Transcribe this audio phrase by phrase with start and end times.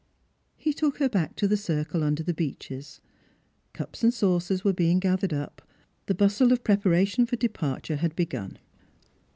[0.57, 3.01] He took her back to the cii cle under the Beeches.
[3.71, 5.61] Cups and saucers were being gathered up,
[6.07, 8.57] the bustle of preparation for departure had begun.